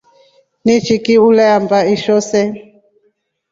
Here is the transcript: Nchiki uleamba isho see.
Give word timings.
Nchiki 0.65 1.15
uleamba 1.27 1.77
isho 1.93 2.17
see. 2.29 2.49